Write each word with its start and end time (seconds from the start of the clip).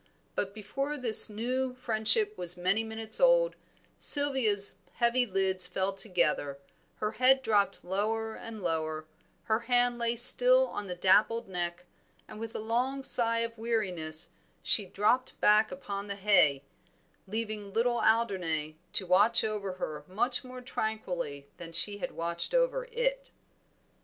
But 0.33 0.55
before 0.55 0.97
this 0.97 1.29
new 1.29 1.75
friendship 1.75 2.35
was 2.35 2.57
many 2.57 2.83
minutes 2.83 3.19
old, 3.21 3.55
Sylvia's 3.99 4.73
heavy 4.93 5.27
lids 5.27 5.67
fell 5.67 5.93
together, 5.93 6.57
her 6.95 7.11
head 7.11 7.43
dropped 7.43 7.83
lower 7.83 8.33
and 8.33 8.63
lower, 8.63 9.05
her 9.43 9.59
hand 9.59 9.99
lay 9.99 10.15
still 10.15 10.65
on 10.69 10.87
the 10.87 10.95
dappled 10.95 11.47
neck, 11.47 11.85
and 12.27 12.39
with 12.39 12.55
a 12.55 12.57
long 12.57 13.03
sigh 13.03 13.41
of 13.41 13.59
weariness 13.59 14.31
she 14.63 14.87
dropped 14.87 15.39
back 15.39 15.71
upon 15.71 16.07
the 16.07 16.15
hay, 16.15 16.63
leaving 17.27 17.71
little 17.71 17.99
Alderney 18.01 18.77
to 18.93 19.05
watch 19.05 19.43
over 19.43 19.73
her 19.73 20.03
much 20.07 20.43
more 20.43 20.61
tranquilly 20.61 21.45
than 21.57 21.73
she 21.73 21.99
had 21.99 22.13
watched 22.13 22.55
over 22.55 22.85
it. 22.91 23.29